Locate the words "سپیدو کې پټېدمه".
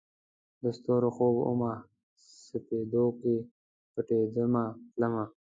2.45-4.63